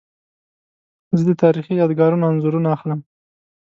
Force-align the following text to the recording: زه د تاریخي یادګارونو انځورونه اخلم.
زه 1.17 1.23
د 1.29 1.31
تاریخي 1.43 1.73
یادګارونو 1.81 2.27
انځورونه 2.29 2.67
اخلم. 2.75 2.99